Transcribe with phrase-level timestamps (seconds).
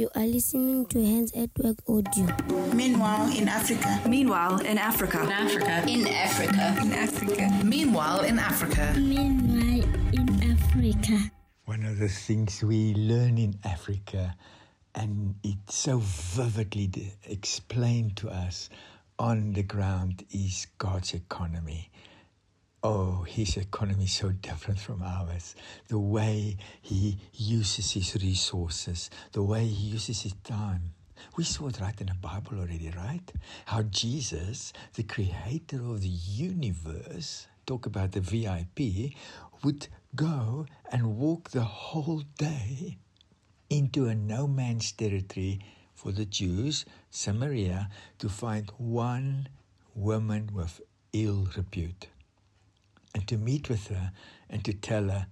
[0.00, 2.26] You are listening to Hands at Work Audio.
[2.72, 4.00] Meanwhile, in Africa.
[4.08, 5.20] Meanwhile, in Africa.
[5.20, 5.84] In Africa.
[5.86, 6.76] In Africa.
[6.80, 7.60] In Africa.
[7.62, 8.94] Meanwhile, in Africa.
[8.96, 9.84] Meanwhile,
[10.14, 11.30] in Africa.
[11.66, 14.36] One of the things we learn in Africa,
[14.94, 18.70] and it's so vividly explained to us
[19.18, 21.90] on the ground, is God's economy.
[22.82, 25.54] Oh, his economy is so different from ours.
[25.88, 30.94] The way he uses his resources, the way he uses his time.
[31.36, 33.30] We saw it right in the Bible already, right?
[33.66, 39.12] How Jesus, the creator of the universe, talk about the VIP,
[39.62, 42.96] would go and walk the whole day
[43.68, 45.60] into a no man's territory
[45.94, 47.90] for the Jews, Samaria,
[48.20, 49.50] to find one
[49.94, 50.80] woman with
[51.12, 52.06] ill repute
[53.14, 54.12] and to meet with her
[54.48, 55.26] and to tell her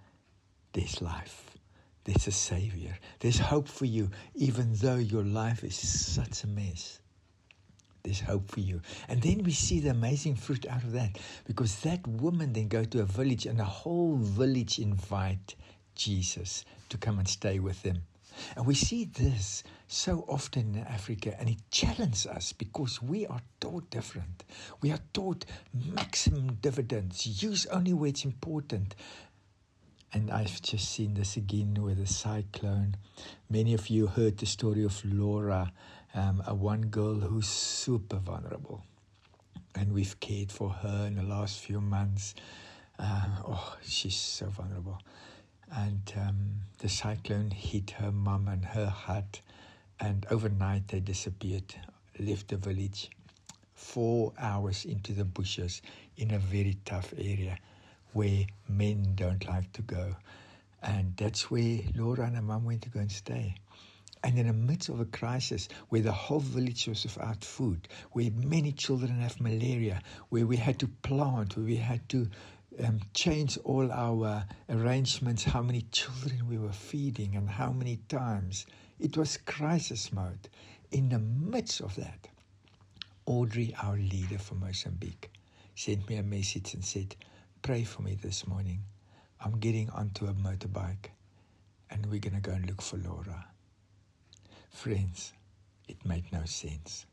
[0.72, 1.56] there's life,
[2.04, 7.00] there's a Savior, there's hope for you, even though your life is such a mess.
[8.02, 8.80] There's hope for you.
[9.08, 12.84] And then we see the amazing fruit out of that because that woman then go
[12.84, 15.56] to a village and the whole village invite
[15.94, 17.98] Jesus to come and stay with them.
[18.56, 23.40] And we see this so often in Africa, and it challenges us because we are
[23.60, 24.44] taught different.
[24.82, 25.44] We are taught
[25.74, 28.94] maximum dividends, use only where it's important.
[30.12, 32.96] And I've just seen this again with a cyclone.
[33.50, 35.72] Many of you heard the story of Laura,
[36.14, 38.84] um, a one girl who's super vulnerable.
[39.74, 42.34] And we've cared for her in the last few months.
[42.98, 44.98] Um, oh, she's so vulnerable
[45.70, 46.36] and um,
[46.78, 49.40] the cyclone hit her mum and her hut,
[50.00, 51.74] and overnight they disappeared,
[52.18, 53.10] left the village,
[53.74, 55.82] four hours into the bushes
[56.16, 57.58] in a very tough area
[58.12, 60.16] where men don't like to go,
[60.82, 63.54] and that's where Laura and her mum went to go and stay.
[64.24, 68.30] And in the midst of a crisis where the whole village was without food, where
[68.32, 70.00] many children have malaria,
[70.30, 72.28] where we had to plant, where we had to
[72.84, 78.66] um, change all our arrangements, how many children we were feeding and how many times.
[78.98, 80.48] It was crisis mode.
[80.90, 82.28] In the midst of that,
[83.26, 85.30] Audrey, our leader from Mozambique,
[85.74, 87.14] sent me a message and said,
[87.62, 88.80] Pray for me this morning.
[89.40, 91.10] I'm getting onto a motorbike
[91.90, 93.46] and we're going to go and look for Laura.
[94.70, 95.32] Friends,
[95.88, 97.06] it made no sense.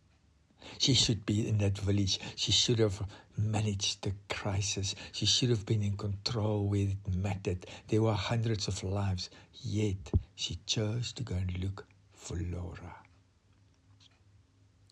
[0.78, 2.20] She should be in that village.
[2.36, 3.02] She should have
[3.38, 4.96] managed the crisis.
[5.12, 7.66] She should have been in control where it mattered.
[7.88, 9.30] There were hundreds of lives.
[9.64, 12.96] Yet she chose to go and look for Laura.